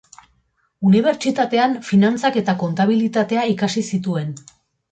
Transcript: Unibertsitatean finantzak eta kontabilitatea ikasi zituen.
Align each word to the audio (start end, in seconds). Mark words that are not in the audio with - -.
Unibertsitatean 0.91 1.75
finantzak 1.91 2.41
eta 2.43 2.57
kontabilitatea 2.65 3.47
ikasi 3.55 3.87
zituen. 3.95 4.37